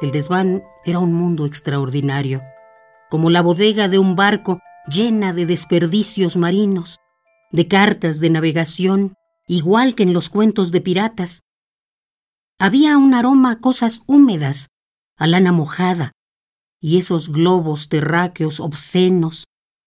[0.00, 2.42] El desván era un mundo extraordinario,
[3.10, 6.98] como la bodega de un barco llena de desperdicios marinos,
[7.52, 9.14] de cartas de navegación,
[9.46, 11.42] igual que en los cuentos de piratas.
[12.58, 14.68] Había un aroma a cosas húmedas,
[15.16, 16.12] a lana mojada,
[16.80, 19.44] y esos globos terráqueos obscenos,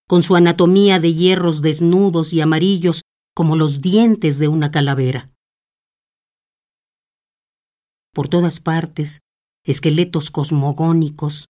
[0.08, 3.02] con su anatomía de hierros desnudos y amarillos
[3.38, 5.32] como los dientes de una calavera.
[8.12, 9.22] Por todas partes,
[9.64, 11.46] esqueletos cosmogónicos,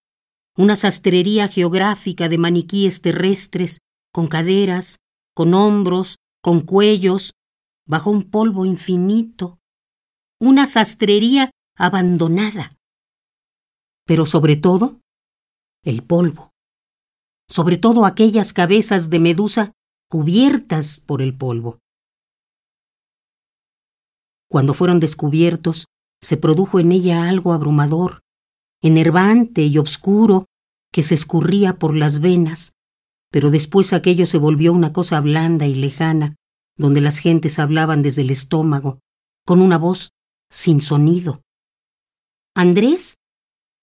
[0.57, 3.79] una sastrería geográfica de maniquíes terrestres,
[4.11, 4.99] con caderas,
[5.33, 7.31] con hombros, con cuellos,
[7.87, 9.57] bajo un polvo infinito,
[10.41, 12.75] una sastrería abandonada.
[14.05, 14.99] Pero sobre todo,
[15.85, 16.51] el polvo,
[17.47, 19.71] sobre todo aquellas cabezas de medusa
[20.09, 21.79] cubiertas por el polvo.
[24.49, 25.87] Cuando fueron descubiertos,
[26.21, 28.21] se produjo en ella algo abrumador,
[28.81, 30.45] enervante y obscuro
[30.91, 32.73] que se escurría por las venas,
[33.31, 36.35] pero después aquello se volvió una cosa blanda y lejana,
[36.77, 38.99] donde las gentes hablaban desde el estómago,
[39.45, 40.11] con una voz
[40.49, 41.41] sin sonido.
[42.55, 43.17] Andrés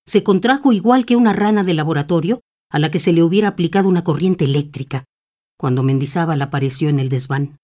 [0.06, 2.40] se contrajo igual que una rana de laboratorio
[2.70, 5.04] a la que se le hubiera aplicado una corriente eléctrica,
[5.56, 7.58] cuando Mendizábal apareció en el desván.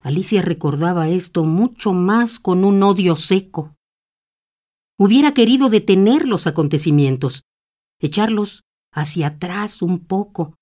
[0.00, 3.74] Alicia recordaba esto mucho más con un odio seco.
[4.98, 7.42] Hubiera querido detener los acontecimientos,
[8.00, 10.54] echarlos hacia atrás un poco.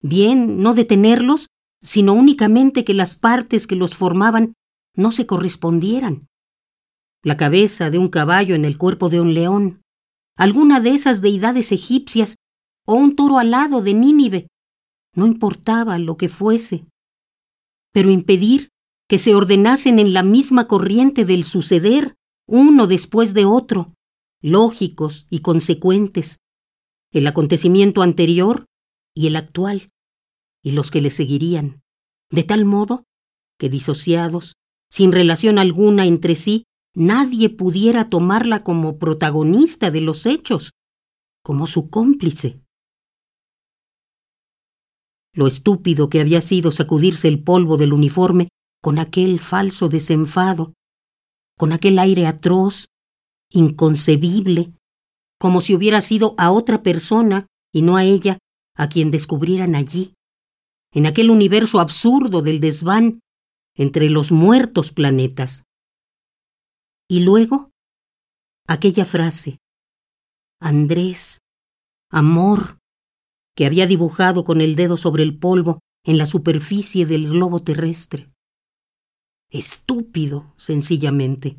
[0.00, 1.48] Bien, no detenerlos,
[1.80, 4.54] sino únicamente que las partes que los formaban
[4.94, 6.26] no se correspondieran.
[7.22, 9.82] La cabeza de un caballo en el cuerpo de un león,
[10.36, 12.36] alguna de esas deidades egipcias
[12.88, 14.48] o un toro alado de Nínive.
[15.14, 16.86] No importaba lo que fuese.
[17.92, 18.70] Pero impedir
[19.10, 22.14] que se ordenasen en la misma corriente del suceder,
[22.46, 23.92] uno después de otro,
[24.40, 26.38] lógicos y consecuentes,
[27.12, 28.64] el acontecimiento anterior
[29.14, 29.90] y el actual,
[30.62, 31.82] y los que le seguirían,
[32.30, 33.04] de tal modo
[33.58, 34.54] que disociados,
[34.90, 40.72] sin relación alguna entre sí, nadie pudiera tomarla como protagonista de los hechos,
[41.42, 42.62] como su cómplice.
[45.38, 48.48] Lo estúpido que había sido sacudirse el polvo del uniforme
[48.82, 50.74] con aquel falso desenfado,
[51.56, 52.86] con aquel aire atroz,
[53.48, 54.72] inconcebible,
[55.38, 58.38] como si hubiera sido a otra persona y no a ella
[58.74, 60.12] a quien descubrieran allí,
[60.92, 63.20] en aquel universo absurdo del desván
[63.76, 65.62] entre los muertos planetas.
[67.08, 67.70] Y luego,
[68.66, 69.58] aquella frase,
[70.60, 71.38] Andrés,
[72.10, 72.77] amor,
[73.58, 78.30] que había dibujado con el dedo sobre el polvo en la superficie del globo terrestre.
[79.50, 81.58] Estúpido, sencillamente.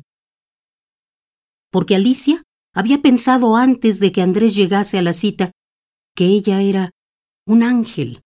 [1.70, 2.42] Porque Alicia
[2.74, 5.50] había pensado antes de que Andrés llegase a la cita
[6.16, 6.90] que ella era
[7.46, 8.22] un ángel,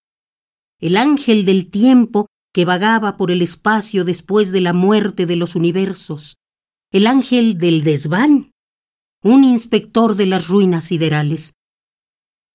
[0.78, 5.56] el ángel del tiempo que vagaba por el espacio después de la muerte de los
[5.56, 6.36] universos,
[6.92, 8.52] el ángel del desván,
[9.24, 11.54] un inspector de las ruinas siderales.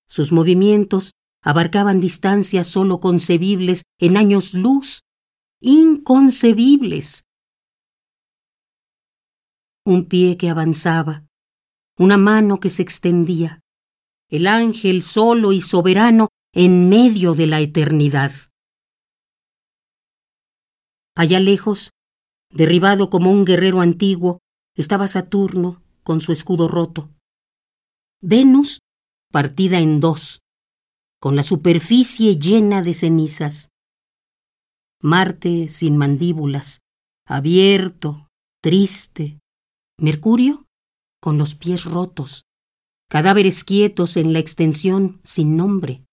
[0.10, 1.12] Sus movimientos
[1.42, 5.02] abarcaban distancias sólo concebibles en años luz,
[5.62, 7.26] inconcebibles.
[9.86, 11.26] Un pie que avanzaba,
[11.98, 13.62] una mano que se extendía,
[14.30, 18.32] el ángel solo y soberano en medio de la eternidad.
[21.16, 21.92] Allá lejos,
[22.52, 24.40] derribado como un guerrero antiguo,
[24.76, 27.10] estaba Saturno con su escudo roto.
[28.22, 28.80] Venus
[29.32, 30.42] partida en dos,
[31.20, 33.70] con la superficie llena de cenizas.
[35.02, 36.82] Marte sin mandíbulas,
[37.26, 38.28] abierto,
[38.62, 39.40] triste.
[39.98, 40.66] Mercurio
[41.22, 42.46] con los pies rotos,
[43.10, 46.06] cadáveres quietos en la extensión sin nombre.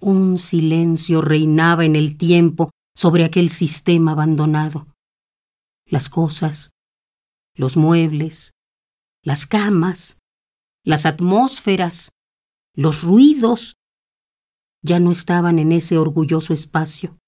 [0.00, 4.86] Un silencio reinaba en el tiempo sobre aquel sistema abandonado.
[5.86, 6.72] Las cosas,
[7.54, 8.52] los muebles,
[9.22, 10.20] las camas,
[10.88, 12.12] las atmósferas,
[12.74, 13.76] los ruidos,
[14.82, 17.18] ya no estaban en ese orgulloso espacio.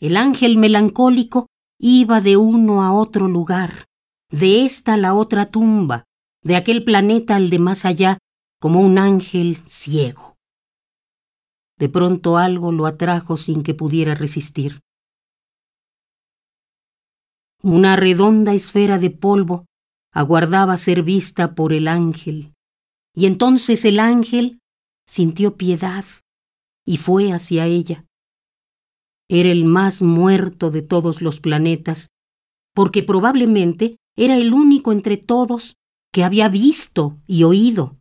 [0.00, 1.46] El ángel melancólico
[1.78, 3.84] iba de uno a otro lugar,
[4.28, 6.02] de esta a la otra tumba,
[6.42, 8.18] de aquel planeta al de más allá,
[8.60, 10.34] como un ángel ciego.
[11.78, 14.80] De pronto algo lo atrajo sin que pudiera resistir.
[17.62, 19.66] Una redonda esfera de polvo
[20.12, 22.52] aguardaba ser vista por el ángel,
[23.14, 24.60] y entonces el ángel
[25.06, 26.04] sintió piedad
[26.84, 28.04] y fue hacia ella.
[29.28, 32.10] era el más muerto de todos los planetas,
[32.74, 35.76] porque probablemente era el único entre todos
[36.12, 37.98] que había visto y oído,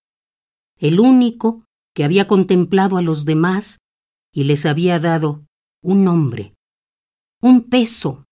[0.78, 1.64] el único
[1.96, 3.80] que había contemplado a los demás
[4.34, 5.46] y les había dado
[5.82, 6.54] un nombre,
[7.42, 8.26] un peso,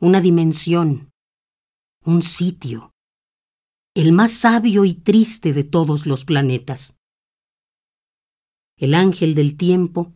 [0.00, 1.10] una dimensión,
[2.06, 2.92] un sitio,
[3.92, 6.98] el más sabio y triste de todos los planetas.
[8.78, 10.14] El ángel del tiempo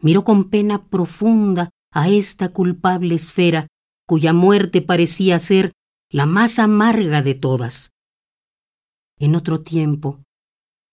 [0.00, 3.66] miró con pena profunda a esta culpable esfera
[4.06, 5.72] cuya muerte parecía ser
[6.08, 7.90] la más amarga de todas.
[9.18, 10.22] En otro tiempo,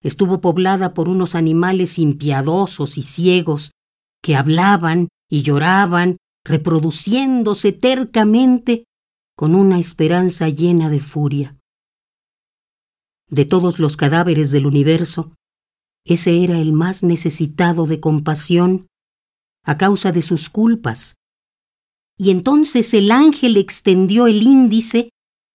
[0.02, 3.70] estuvo poblada por unos animales impiadosos y ciegos
[4.20, 8.86] que hablaban y lloraban, reproduciéndose tercamente
[9.36, 11.58] con una esperanza llena de furia.
[13.28, 15.34] De todos los cadáveres del universo,
[16.04, 18.88] ese era el más necesitado de compasión
[19.64, 21.16] a causa de sus culpas.
[22.18, 25.10] Y entonces el ángel extendió el índice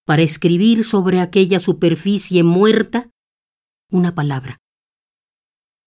[0.06, 3.10] para escribir sobre aquella superficie muerta
[3.92, 4.58] una palabra.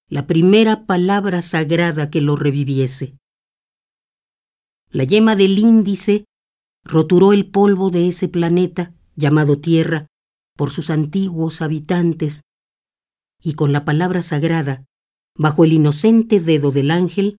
[0.09, 3.17] La primera palabra sagrada que lo reviviese.
[4.91, 6.25] La yema del índice
[6.85, 10.07] roturó el polvo de ese planeta llamado Tierra
[10.57, 12.43] por sus antiguos habitantes
[13.43, 14.85] y con la palabra sagrada,
[15.37, 17.39] bajo el inocente dedo del ángel,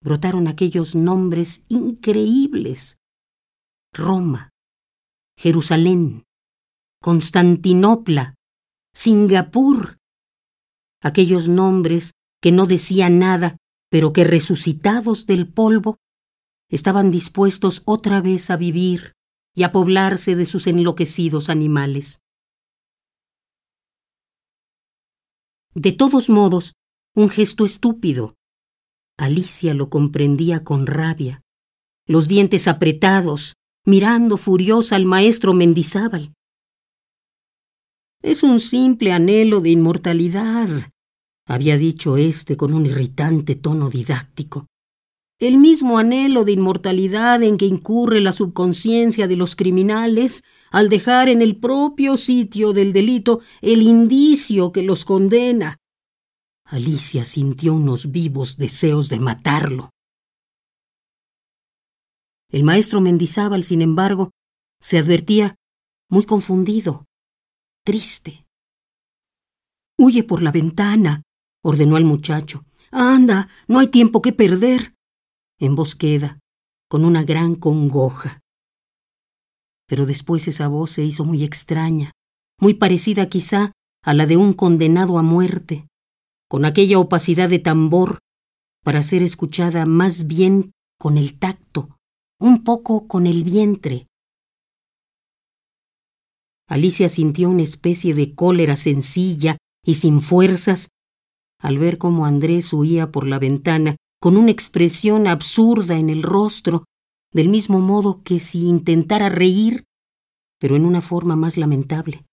[0.00, 3.00] brotaron aquellos nombres increíbles.
[3.92, 4.50] Roma,
[5.36, 6.24] Jerusalén,
[7.00, 8.34] Constantinopla,
[8.94, 9.98] Singapur.
[11.00, 13.56] Aquellos nombres que no decían nada,
[13.90, 15.98] pero que resucitados del polvo,
[16.70, 19.14] estaban dispuestos otra vez a vivir
[19.54, 22.20] y a poblarse de sus enloquecidos animales.
[25.74, 26.74] De todos modos,
[27.14, 28.34] un gesto estúpido.
[29.16, 31.42] Alicia lo comprendía con rabia,
[32.06, 33.54] los dientes apretados,
[33.84, 36.34] mirando furiosa al maestro Mendizábal.
[38.22, 40.68] Es un simple anhelo de inmortalidad,
[41.46, 44.66] había dicho éste con un irritante tono didáctico.
[45.40, 50.42] El mismo anhelo de inmortalidad en que incurre la subconsciencia de los criminales
[50.72, 55.76] al dejar en el propio sitio del delito el indicio que los condena.
[56.64, 59.90] Alicia sintió unos vivos deseos de matarlo.
[62.50, 64.32] El maestro Mendizábal, sin embargo,
[64.80, 65.54] se advertía
[66.10, 67.04] muy confundido,
[67.84, 68.44] triste.
[69.96, 71.22] Huye por la ventana,
[71.62, 72.64] ordenó al muchacho.
[72.90, 74.97] Anda, no hay tiempo que perder.
[75.58, 76.38] En voz queda,
[76.88, 78.40] con una gran congoja
[79.88, 82.12] pero después esa voz se hizo muy extraña,
[82.60, 83.72] muy parecida quizá
[84.04, 85.88] a la de un condenado a muerte,
[86.48, 88.18] con aquella opacidad de tambor,
[88.84, 91.96] para ser escuchada más bien con el tacto,
[92.38, 94.06] un poco con el vientre.
[96.68, 100.90] Alicia sintió una especie de cólera sencilla y sin fuerzas
[101.60, 106.84] al ver cómo Andrés huía por la ventana con una expresión absurda en el rostro
[107.32, 109.84] del mismo modo que si intentara reír,
[110.58, 112.24] pero en una forma más lamentable.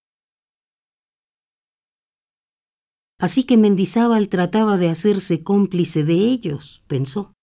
[3.20, 7.34] Así que Mendizábal trataba de hacerse cómplice de ellos, pensó.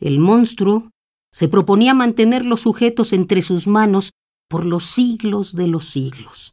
[0.00, 0.90] El monstruo
[1.32, 4.10] se proponía mantener los sujetos entre sus manos
[4.48, 6.52] por los siglos de los siglos.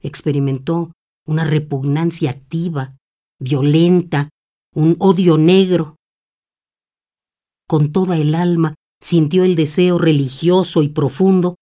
[0.00, 0.92] Experimentó
[1.26, 2.96] una repugnancia activa,
[3.38, 4.30] violenta,
[4.74, 5.96] un odio negro,
[7.68, 11.56] con toda el alma sintió el deseo religioso y profundo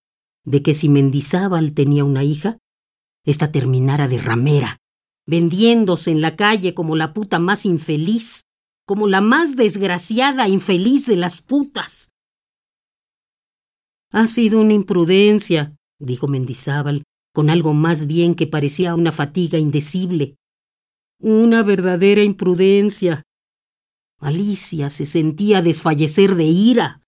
[0.44, 2.58] de que si Mendizábal tenía una hija,
[3.24, 4.78] ésta terminara de ramera,
[5.26, 8.42] vendiéndose en la calle como la puta más infeliz,
[8.86, 12.12] como la más desgraciada infeliz de las putas.
[14.12, 17.02] Ha sido una imprudencia, dijo Mendizábal,
[17.34, 20.36] con algo más bien que parecía una fatiga indecible.
[21.18, 23.22] Una verdadera imprudencia.
[24.20, 27.00] Alicia se sentía desfallecer de ira.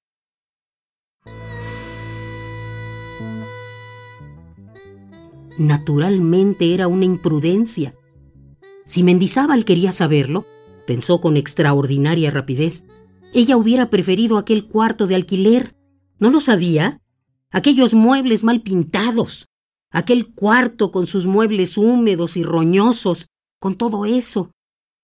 [5.58, 7.94] Naturalmente era una imprudencia.
[8.86, 10.46] Si Mendizábal quería saberlo,
[10.86, 12.86] pensó con extraordinaria rapidez,
[13.34, 15.74] ella hubiera preferido aquel cuarto de alquiler.
[16.18, 17.02] ¿No lo sabía?
[17.50, 19.48] Aquellos muebles mal pintados,
[19.90, 23.28] aquel cuarto con sus muebles húmedos y roñosos,
[23.60, 24.50] con todo eso,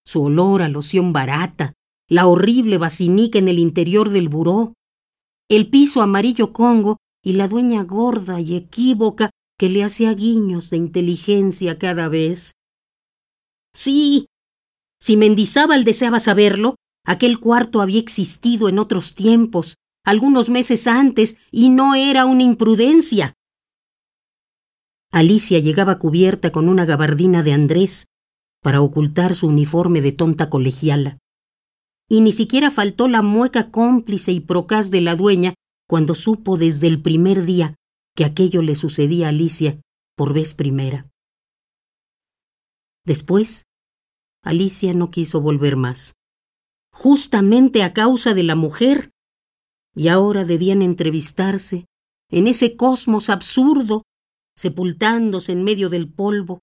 [0.07, 1.73] su olor a loción barata,
[2.09, 4.75] la horrible basinica en el interior del buró,
[5.49, 10.77] el piso amarillo congo y la dueña gorda y equívoca que le hacía guiños de
[10.77, 12.53] inteligencia cada vez.
[13.75, 14.27] Sí,
[15.01, 21.69] si Mendizábal deseaba saberlo, Aquel cuarto había existido en otros tiempos, algunos meses antes, y
[21.69, 23.35] no era una imprudencia.
[25.13, 28.07] Alicia llegaba cubierta con una gabardina de Andrés
[28.65, 31.19] para ocultar su uniforme de tonta colegiala.
[32.09, 35.53] Y ni siquiera faltó la mueca cómplice y procaz de la dueña
[35.87, 37.75] cuando supo desde el primer día
[38.17, 39.83] que aquello le sucedía a Alicia
[40.17, 41.11] por vez primera.
[43.05, 43.67] Después,
[44.43, 46.15] Alicia no quiso volver más,
[46.91, 49.11] justamente a causa de la mujer,
[49.95, 51.85] y ahora debían entrevistarse
[52.31, 54.05] en ese cosmos absurdo,
[54.57, 56.61] sepultándose en medio del polvo.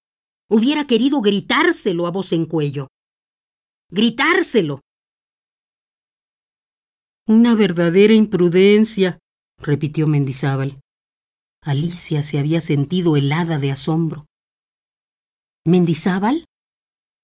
[0.53, 2.87] Hubiera querido gritárselo a voz en cuello.
[3.89, 4.81] Gritárselo.
[7.25, 9.17] Una verdadera imprudencia,
[9.57, 10.81] repitió Mendizábal.
[11.63, 14.25] Alicia se había sentido helada de asombro.
[15.65, 16.43] ¿Mendizábal?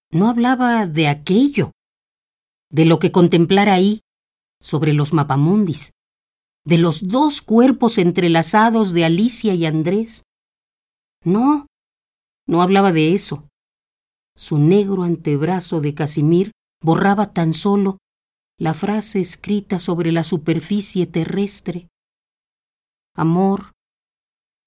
[0.10, 1.74] No hablaba de aquello,
[2.72, 4.00] de lo que contemplara ahí,
[4.62, 5.92] sobre los mapamundis,
[6.64, 10.24] de los dos cuerpos entrelazados de Alicia y Andrés.
[11.26, 11.67] No,
[12.48, 13.48] no hablaba de eso.
[14.36, 16.52] Su negro antebrazo de Casimir
[16.82, 17.98] borraba tan solo
[18.60, 21.88] la frase escrita sobre la superficie terrestre.
[23.16, 23.74] Amor,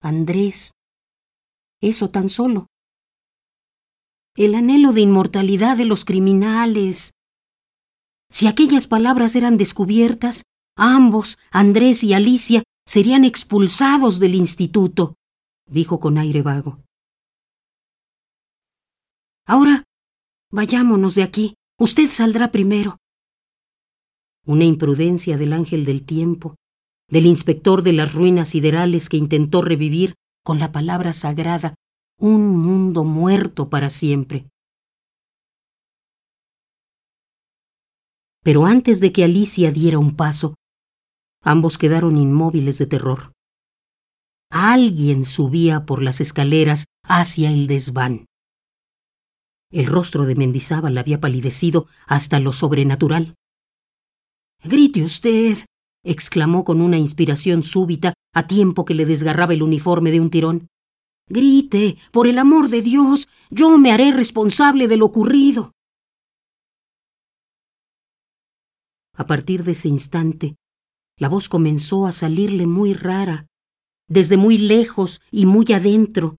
[0.01, 0.73] Andrés,
[1.81, 2.67] eso tan solo.
[4.37, 7.15] El anhelo de inmortalidad de los criminales.
[8.31, 10.45] Si aquellas palabras eran descubiertas,
[10.77, 15.15] ambos, Andrés y Alicia, serían expulsados del instituto,
[15.69, 16.79] dijo con aire vago.
[19.51, 19.83] Ahora,
[20.53, 21.55] vayámonos de aquí.
[21.77, 22.99] Usted saldrá primero.
[24.47, 26.55] Una imprudencia del ángel del tiempo,
[27.09, 30.15] del inspector de las ruinas siderales que intentó revivir
[30.45, 31.75] con la palabra sagrada
[32.17, 34.49] un mundo muerto para siempre.
[38.45, 40.55] Pero antes de que Alicia diera un paso,
[41.43, 43.33] ambos quedaron inmóviles de terror.
[44.49, 48.30] Alguien subía por las escaleras hacia el desván.
[49.71, 53.35] El rostro de Mendizábal había palidecido hasta lo sobrenatural.
[54.65, 55.59] Grite usted,
[56.05, 60.69] exclamó con una inspiración súbita a tiempo que le desgarraba el uniforme de un tirón.
[61.29, 65.73] Grite, por el amor de Dios, yo me haré responsable de lo ocurrido.
[69.15, 70.57] A partir de ese instante,
[71.17, 73.47] la voz comenzó a salirle muy rara,
[74.09, 76.37] desde muy lejos y muy adentro,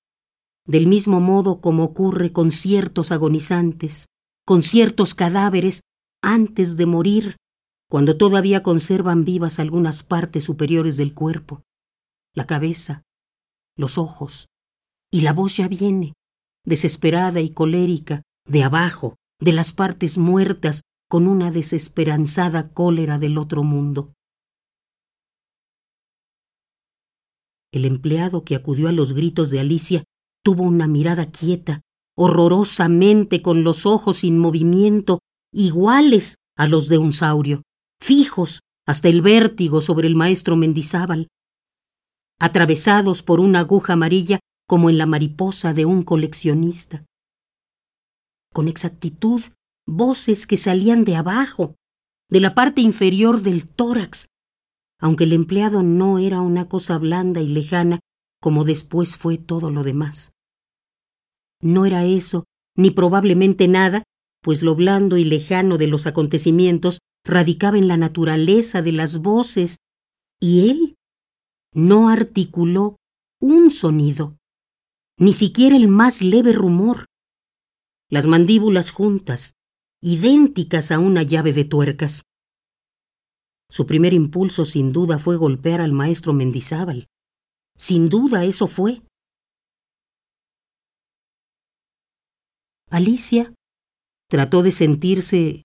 [0.65, 4.08] del mismo modo como ocurre con ciertos agonizantes,
[4.46, 5.82] con ciertos cadáveres
[6.22, 7.36] antes de morir
[7.91, 11.62] cuando todavía conservan vivas algunas partes superiores del cuerpo,
[12.34, 13.03] la cabeza,
[13.75, 14.48] los ojos,
[15.12, 16.13] y la voz ya viene,
[16.65, 23.63] desesperada y colérica, de abajo, de las partes muertas, con una desesperanzada cólera del otro
[23.63, 24.13] mundo.
[27.74, 30.03] El empleado que acudió a los gritos de Alicia
[30.44, 31.82] tuvo una mirada quieta,
[32.18, 35.20] horrorosamente con los ojos sin movimiento,
[35.54, 37.64] iguales a los de un saurio
[38.02, 41.28] fijos hasta el vértigo sobre el maestro Mendizábal,
[42.40, 47.06] atravesados por una aguja amarilla como en la mariposa de un coleccionista.
[48.52, 49.42] Con exactitud,
[49.86, 51.76] voces que salían de abajo,
[52.30, 54.28] de la parte inferior del tórax,
[55.00, 58.00] aunque el empleado no era una cosa blanda y lejana
[58.42, 60.34] como después fue todo lo demás.
[61.62, 62.46] No era eso,
[62.76, 64.04] ni probablemente nada,
[64.42, 69.78] pues lo blando y lejano de los acontecimientos radicaba en la naturaleza de las voces,
[70.40, 70.96] y él
[71.74, 72.98] no articuló
[73.40, 74.38] un sonido,
[75.20, 77.06] ni siquiera el más leve rumor.
[78.10, 79.54] Las mandíbulas juntas,
[80.02, 82.24] idénticas a una llave de tuercas.
[83.70, 87.08] Su primer impulso sin duda fue golpear al maestro Mendizábal.
[87.82, 89.02] Sin duda eso fue.
[92.92, 93.56] Alicia
[94.30, 95.64] trató de sentirse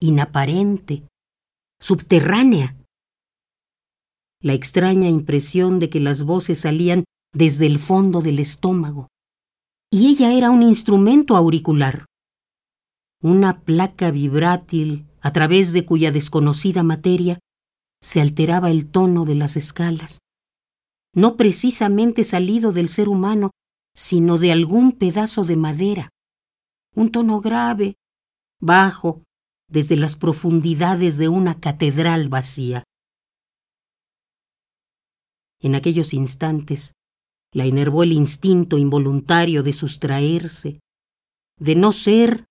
[0.00, 1.08] inaparente,
[1.80, 2.76] subterránea.
[4.40, 7.02] La extraña impresión de que las voces salían
[7.34, 9.08] desde el fondo del estómago.
[9.90, 12.06] Y ella era un instrumento auricular,
[13.20, 17.40] una placa vibrátil a través de cuya desconocida materia
[18.00, 20.20] se alteraba el tono de las escalas,
[21.16, 23.50] no precisamente salido del ser humano,
[23.94, 26.10] sino de algún pedazo de madera,
[26.94, 27.94] un tono grave,
[28.60, 29.22] bajo,
[29.68, 32.84] desde las profundidades de una catedral vacía.
[35.60, 36.92] En aquellos instantes
[37.52, 40.80] la enervó el instinto involuntario de sustraerse,
[41.58, 42.44] de no ser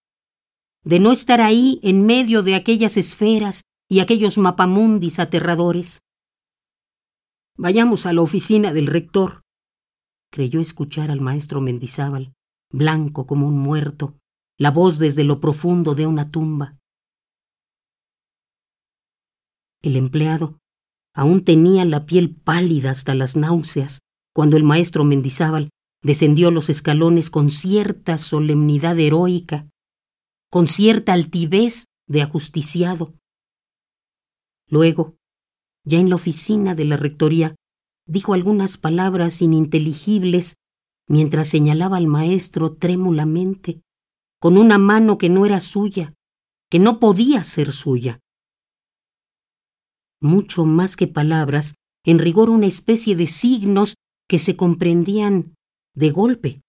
[0.83, 6.01] de no estar ahí en medio de aquellas esferas y aquellos mapamundis aterradores.
[7.57, 9.41] Vayamos a la oficina del rector.
[10.29, 12.33] Creyó escuchar al maestro Mendizábal,
[12.69, 14.17] blanco como un muerto,
[14.57, 16.77] la voz desde lo profundo de una tumba.
[19.81, 20.59] El empleado
[21.13, 24.01] aún tenía la piel pálida hasta las náuseas
[24.33, 25.69] cuando el maestro Mendizábal
[26.03, 29.69] descendió los escalones con cierta solemnidad heroica,
[30.51, 33.13] con cierta altivez de ajusticiado.
[34.67, 35.15] Luego,
[35.85, 37.55] ya en la oficina de la rectoría,
[38.07, 40.55] dijo algunas palabras ininteligibles
[41.07, 43.81] mientras señalaba al maestro trémulamente,
[44.39, 46.13] con una mano que no era suya,
[46.69, 48.19] que no podía ser suya.
[50.21, 53.95] Mucho más que palabras, en rigor una especie de signos
[54.27, 55.55] que se comprendían
[55.95, 56.61] de golpe.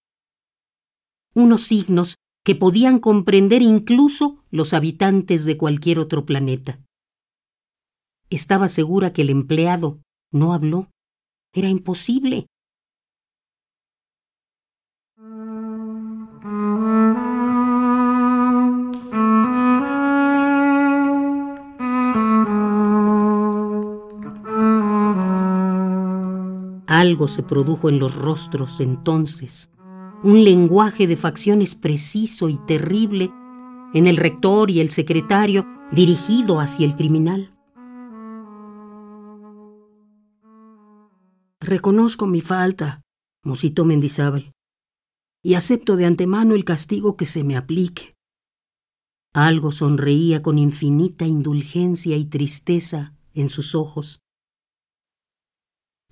[1.34, 6.80] Unos signos que podían comprender incluso los habitantes de cualquier otro planeta.
[8.28, 10.00] Estaba segura que el empleado
[10.32, 10.90] no habló.
[11.54, 12.46] Era imposible.
[26.88, 29.70] Algo se produjo en los rostros entonces,
[30.24, 33.30] un lenguaje de facciones preciso y terrible
[33.94, 37.55] en el rector y el secretario dirigido hacia el criminal.
[41.66, 43.02] Reconozco mi falta,
[43.44, 44.52] musitó Mendizábal,
[45.42, 48.14] y acepto de antemano el castigo que se me aplique.
[49.34, 54.20] Algo sonreía con infinita indulgencia y tristeza en sus ojos.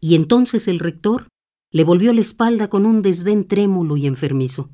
[0.00, 1.28] Y entonces el rector
[1.70, 4.70] le volvió la espalda con un desdén trémulo y enfermizo.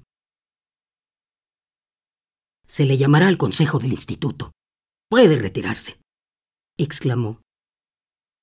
[2.67, 4.53] Se le llamará al consejo del instituto.
[5.11, 6.01] Puede retirarse,
[6.79, 7.43] exclamó.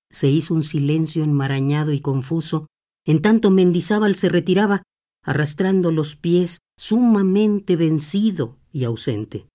[0.09, 2.67] Se hizo un silencio enmarañado y confuso,
[3.05, 4.83] en tanto Mendizábal se retiraba,
[5.23, 9.47] arrastrando los pies, sumamente vencido y ausente.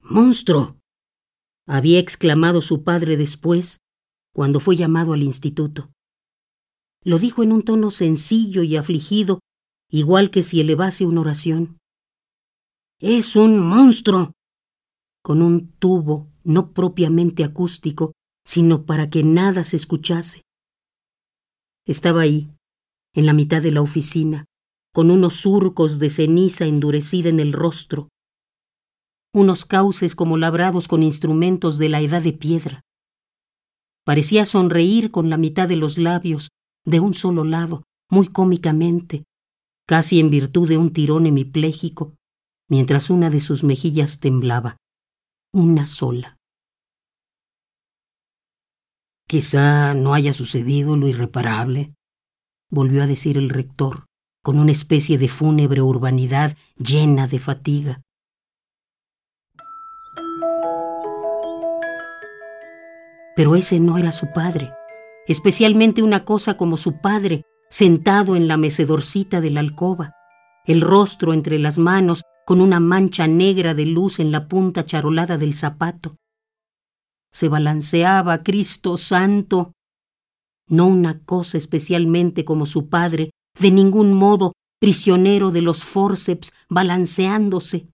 [0.00, 0.76] ¡Monstruo!
[1.66, 3.80] había exclamado su padre después,
[4.34, 5.92] cuando fue llamado al instituto.
[7.02, 9.40] Lo dijo en un tono sencillo y afligido,
[9.88, 11.78] igual que si elevase una oración.
[12.98, 14.32] Es un monstruo.
[15.22, 18.12] con un tubo no propiamente acústico,
[18.44, 20.42] sino para que nada se escuchase.
[21.86, 22.50] Estaba ahí,
[23.14, 24.44] en la mitad de la oficina,
[24.92, 28.08] con unos surcos de ceniza endurecida en el rostro,
[29.32, 32.80] unos cauces como labrados con instrumentos de la edad de piedra.
[34.04, 36.48] Parecía sonreír con la mitad de los labios,
[36.84, 39.24] de un solo lado, muy cómicamente,
[39.86, 42.14] casi en virtud de un tirón hemipléjico,
[42.68, 44.76] mientras una de sus mejillas temblaba,
[45.52, 46.38] una sola.
[49.26, 51.94] Quizá no haya sucedido lo irreparable,
[52.70, 54.06] volvió a decir el rector,
[54.42, 58.02] con una especie de fúnebre urbanidad llena de fatiga.
[63.36, 64.72] Pero ese no era su padre,
[65.26, 70.12] especialmente una cosa como su padre, sentado en la mecedorcita de la alcoba,
[70.66, 75.38] el rostro entre las manos con una mancha negra de luz en la punta charolada
[75.38, 76.16] del zapato.
[77.32, 79.70] Se balanceaba, Cristo Santo.
[80.68, 87.88] No una cosa especialmente como su padre, de ningún modo prisionero de los forceps, balanceándose.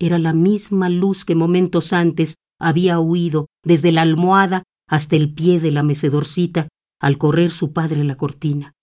[0.00, 5.60] Era la misma luz que momentos antes había huido desde la almohada hasta el pie
[5.60, 6.68] de la mecedorcita
[7.02, 8.75] al correr su padre la cortina.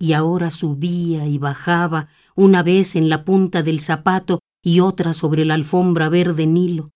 [0.00, 5.44] Y ahora subía y bajaba, una vez en la punta del zapato y otra sobre
[5.44, 6.90] la alfombra verde Nilo,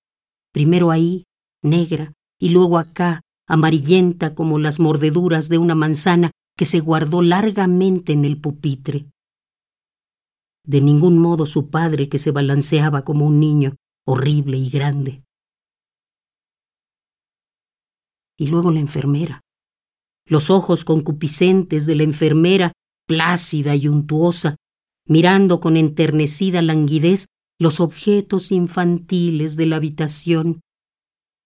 [0.53, 1.25] primero ahí,
[1.63, 8.13] negra, y luego acá, amarillenta como las mordeduras de una manzana que se guardó largamente
[8.13, 9.07] en el pupitre.
[10.67, 15.25] De ningún modo su padre que se balanceaba como un niño, horrible y grande.
[18.37, 19.41] y luego la enfermera.
[20.27, 22.73] Los ojos concupiscentes de la enfermera,
[23.07, 24.57] plácida y untuosa,
[25.07, 27.27] mirando con enternecida languidez
[27.59, 30.61] los objetos infantiles de la habitación,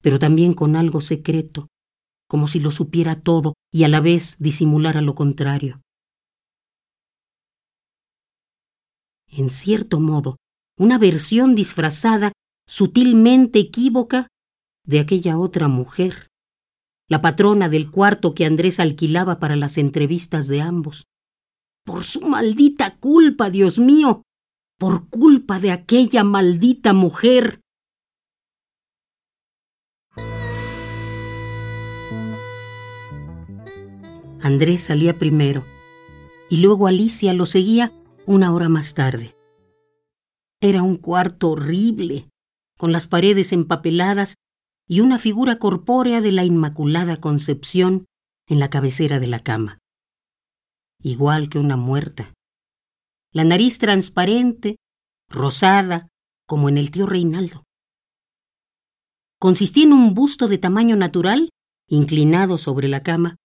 [0.02, 1.68] pero también con algo secreto,
[2.28, 5.80] como si lo supiera todo y a la vez disimulara lo contrario.
[9.26, 10.36] En cierto modo,
[10.78, 12.32] una versión disfrazada,
[12.66, 14.28] sutilmente equívoca,
[14.84, 16.28] de aquella otra mujer
[17.08, 21.06] la patrona del cuarto que Andrés alquilaba para las entrevistas de ambos.
[21.88, 24.22] Por su maldita culpa, Dios mío.
[24.78, 27.62] por culpa de aquella maldita mujer.
[34.42, 35.64] Andrés salía primero
[36.50, 37.90] y luego Alicia lo seguía
[38.26, 39.34] una hora más tarde.
[40.60, 42.28] Era un cuarto horrible,
[42.76, 44.34] con las paredes empapeladas
[44.86, 48.04] y una figura corpórea de la Inmaculada Concepción
[48.46, 49.78] en la cabecera de la cama.
[51.02, 52.34] Igual que una muerta.
[53.32, 54.76] La nariz transparente,
[55.28, 56.08] rosada,
[56.46, 57.62] como en el tío Reinaldo.
[59.38, 61.50] Consistía en un busto de tamaño natural,
[61.88, 63.36] inclinado sobre la cama,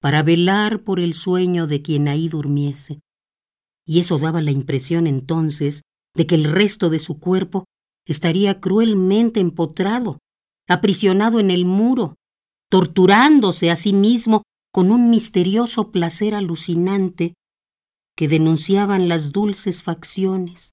[0.00, 3.00] para velar por el sueño de quien ahí durmiese.
[3.84, 5.82] Y eso daba la impresión entonces
[6.14, 7.64] de que el resto de su cuerpo
[8.06, 10.18] estaría cruelmente empotrado,
[10.68, 12.14] aprisionado en el muro,
[12.70, 14.42] torturándose a sí mismo
[14.72, 17.34] con un misterioso placer alucinante
[18.16, 20.72] que denunciaban las dulces facciones,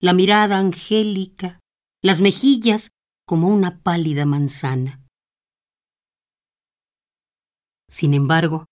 [0.00, 1.60] la mirada angélica,
[2.02, 2.90] las mejillas
[3.26, 5.06] como una pálida manzana.
[7.88, 8.66] Sin embargo,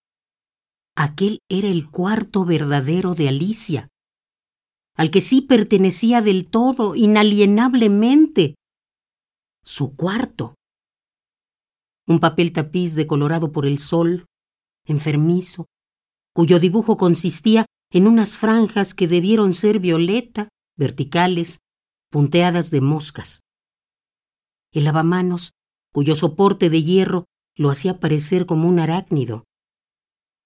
[0.95, 3.87] aquel era el cuarto verdadero de Alicia,
[4.95, 8.55] al que sí pertenecía del todo, inalienablemente,
[9.63, 10.55] su cuarto.
[12.07, 14.25] Un papel tapiz decolorado por el sol,
[14.85, 15.67] enfermizo,
[16.33, 21.59] cuyo dibujo consistía en unas franjas que debieron ser violeta, verticales,
[22.11, 23.41] punteadas de moscas.
[24.71, 25.53] El lavamanos,
[25.91, 29.43] cuyo soporte de hierro lo hacía parecer como un arácnido.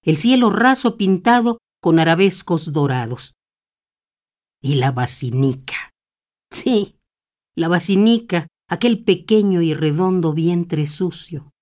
[0.02, 3.34] El cielo raso pintado con arabescos dorados.
[4.60, 5.92] Y la basinica.
[6.50, 6.96] Sí,
[7.54, 11.53] la basinica, aquel pequeño y redondo vientre sucio.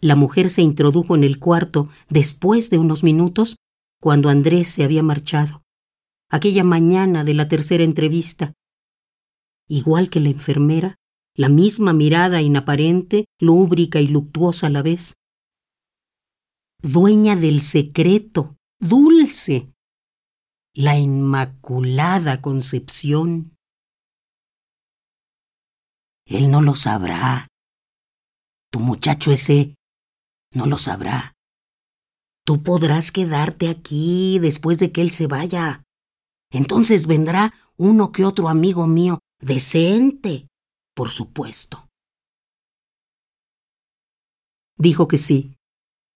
[0.00, 3.56] La mujer se introdujo en el cuarto después de unos minutos,
[4.00, 5.62] cuando Andrés se había marchado,
[6.30, 8.52] aquella mañana de la tercera entrevista.
[9.68, 10.96] Igual que la enfermera,
[11.34, 15.16] la misma mirada inaparente, lúbrica y luctuosa a la vez.
[16.82, 19.72] Dueña del secreto, dulce,
[20.74, 23.56] la Inmaculada Concepción.
[26.26, 27.48] Él no lo sabrá.
[28.70, 29.74] Tu muchacho ese
[30.56, 31.34] no lo sabrá.
[32.44, 35.84] Tú podrás quedarte aquí después de que él se vaya.
[36.50, 40.48] Entonces vendrá uno que otro amigo mío, decente,
[40.94, 41.88] por supuesto.
[44.78, 45.56] Dijo que sí,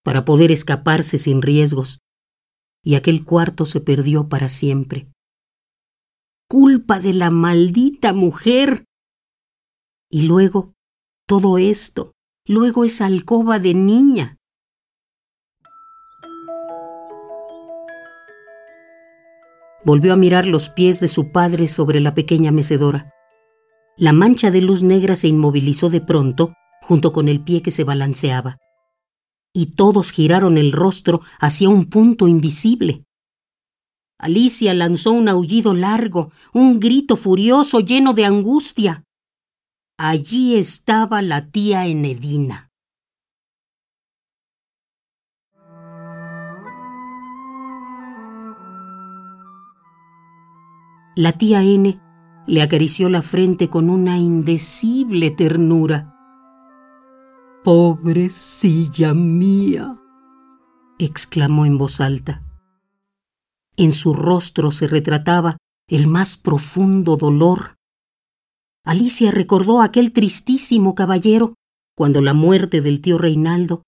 [0.03, 1.99] para poder escaparse sin riesgos,
[2.83, 5.13] y aquel cuarto se perdió para siempre.
[6.49, 8.85] Culpa de la maldita mujer.
[10.11, 10.73] Y luego,
[11.27, 12.13] todo esto,
[12.51, 14.37] luego esa alcoba de niña.
[19.85, 23.15] Volvió a mirar los pies de su padre sobre la pequeña mecedora.
[23.97, 27.85] La mancha de luz negra se inmovilizó de pronto junto con el pie que se
[27.85, 28.59] balanceaba.
[29.55, 33.05] Y todos giraron el rostro hacia un punto invisible.
[34.19, 39.05] Alicia lanzó un aullido largo, un grito furioso lleno de angustia.
[40.03, 42.71] Allí estaba la tía Enedina.
[51.15, 52.01] La tía N
[52.47, 56.17] le acarició la frente con una indecible ternura.
[57.63, 60.01] Pobrecilla mía,
[60.99, 62.43] exclamó en voz alta.
[63.77, 65.59] En su rostro se retrataba
[65.89, 67.80] el más profundo dolor
[68.85, 71.55] Alicia recordó a aquel tristísimo caballero
[71.97, 73.83] cuando la muerte del tío Reinaldo,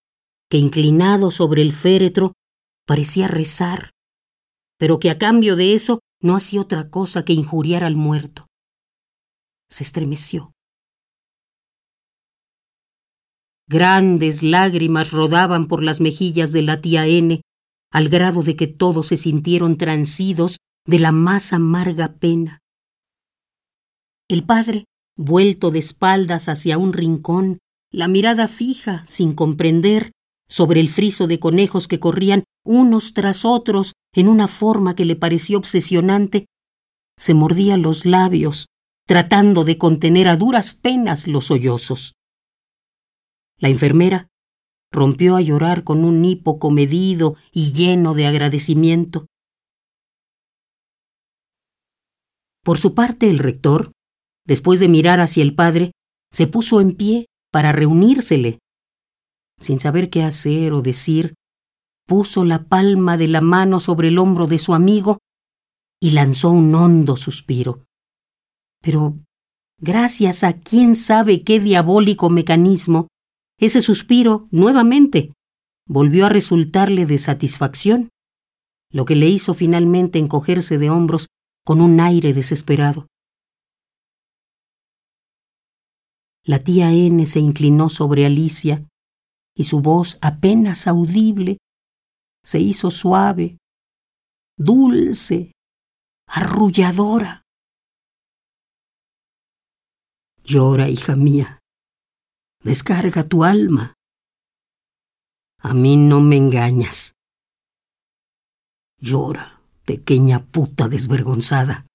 [0.51, 2.33] que inclinado sobre el féretro
[2.87, 3.91] parecía rezar,
[4.79, 8.47] pero que a cambio de eso no hacía otra cosa que injuriar al muerto.
[9.71, 10.53] Se estremeció.
[13.69, 17.41] Grandes lágrimas rodaban por las mejillas de la tía N,
[17.91, 22.62] al grado de que todos se sintieron transidos de la más amarga pena.
[24.33, 27.59] El padre, vuelto de espaldas hacia un rincón,
[27.93, 30.13] la mirada fija, sin comprender,
[30.49, 35.17] sobre el friso de conejos que corrían unos tras otros en una forma que le
[35.17, 36.47] pareció obsesionante,
[37.19, 38.69] se mordía los labios,
[39.07, 42.15] tratando de contener a duras penas los sollozos.
[43.59, 44.29] La enfermera
[44.91, 49.27] rompió a llorar con un hipo comedido y lleno de agradecimiento.
[52.65, 53.93] Por su parte, el rector,
[54.47, 55.93] Después de mirar hacia el padre,
[56.31, 58.59] se puso en pie para reunírsele.
[59.59, 61.35] Sin saber qué hacer o decir,
[62.07, 65.19] puso la palma de la mano sobre el hombro de su amigo
[66.01, 67.85] y lanzó un hondo suspiro.
[68.83, 69.19] Pero,
[69.79, 73.09] gracias a quién sabe qué diabólico mecanismo,
[73.59, 75.33] ese suspiro, nuevamente,
[75.87, 78.09] volvió a resultarle de satisfacción,
[78.91, 81.29] lo que le hizo finalmente encogerse de hombros
[81.65, 83.07] con un aire desesperado.
[86.45, 88.85] La tía N se inclinó sobre Alicia
[89.55, 91.59] y su voz apenas audible
[92.45, 93.59] se hizo suave,
[94.57, 95.53] dulce,
[96.27, 97.43] arrulladora.
[100.43, 101.61] Llora, hija mía,
[102.65, 103.95] descarga tu alma.
[105.61, 107.15] A mí no me engañas.
[108.99, 111.87] Llora, pequeña puta desvergonzada.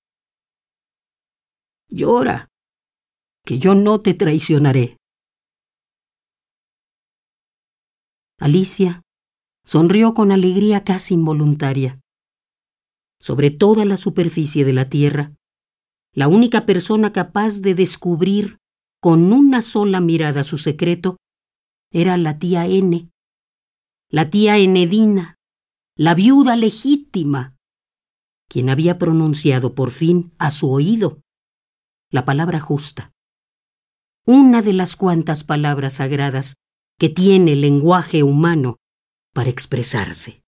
[1.89, 2.47] Llora,
[3.47, 4.97] que yo no te traicionaré.
[8.41, 9.03] Alicia
[9.63, 12.01] sonrió con alegría casi involuntaria.
[13.21, 15.33] Sobre toda la superficie de la tierra,
[16.13, 18.57] la única persona capaz de descubrir
[19.01, 21.15] con una sola mirada su secreto
[21.89, 23.09] era la tía N,
[24.09, 25.35] la tía Enedina,
[25.95, 27.55] la viuda legítima,
[28.49, 31.21] quien había pronunciado por fin a su oído
[32.11, 33.13] la palabra justa
[34.27, 36.57] una de las cuantas palabras sagradas
[36.99, 38.75] que tiene el lenguaje humano
[39.33, 40.41] para expresarse.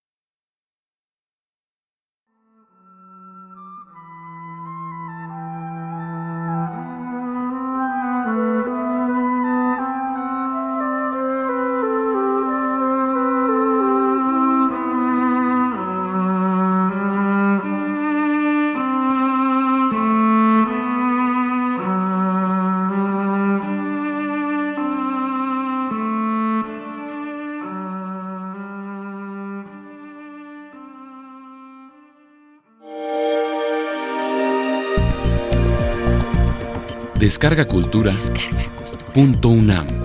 [37.30, 38.10] Descarga Cultura.
[38.10, 39.12] Descarga cultura.
[39.12, 39.99] Punto UNAM.